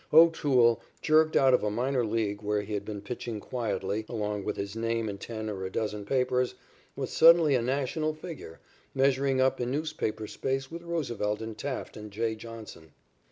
O'Toole, 0.11 0.81
jerked 0.99 1.35
out 1.35 1.53
of 1.53 1.61
a 1.63 1.69
minor 1.69 2.03
league 2.03 2.41
where 2.41 2.63
he 2.63 2.73
had 2.73 2.83
been 2.83 3.01
pitching 3.03 3.39
quietly, 3.39 4.03
along 4.09 4.43
with 4.43 4.57
his 4.57 4.75
name 4.75 5.07
in 5.07 5.19
ten 5.19 5.47
or 5.47 5.63
a 5.63 5.69
dozen 5.71 6.05
papers, 6.05 6.55
was 6.95 7.11
suddenly 7.11 7.53
a 7.53 7.61
national 7.61 8.11
figure, 8.15 8.59
measuring 8.95 9.39
up 9.39 9.61
in 9.61 9.69
newspaper 9.69 10.25
space 10.25 10.71
with 10.71 10.81
Roosevelt 10.81 11.39
and 11.39 11.55
Taft 11.55 11.95
and 11.95 12.09
J. 12.09 12.33
Johnson. 12.33 12.93